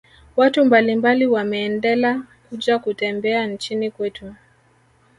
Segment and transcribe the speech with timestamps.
[0.35, 4.35] watu mbalimbali wameendela kuja kutembea nchini kwetu